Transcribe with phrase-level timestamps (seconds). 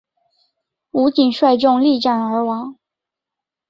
[0.93, 2.75] 吴瑾率众力战而亡。